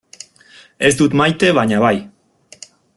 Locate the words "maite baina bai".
1.21-1.95